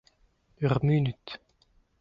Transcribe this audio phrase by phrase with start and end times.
[0.63, 1.27] Ur munud.